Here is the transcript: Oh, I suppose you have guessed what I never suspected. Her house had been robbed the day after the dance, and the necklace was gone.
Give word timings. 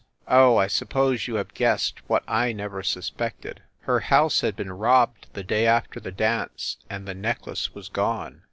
Oh, 0.27 0.57
I 0.57 0.65
suppose 0.65 1.27
you 1.27 1.35
have 1.35 1.53
guessed 1.53 2.01
what 2.09 2.23
I 2.27 2.53
never 2.53 2.81
suspected. 2.81 3.61
Her 3.81 3.99
house 3.99 4.41
had 4.41 4.55
been 4.55 4.73
robbed 4.73 5.27
the 5.33 5.43
day 5.43 5.67
after 5.67 5.99
the 5.99 6.11
dance, 6.11 6.77
and 6.89 7.07
the 7.07 7.13
necklace 7.13 7.75
was 7.75 7.87
gone. 7.87 8.39